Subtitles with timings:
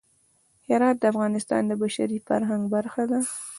[0.67, 3.19] هرات د افغانستان د بشري فرهنګ برخه ده.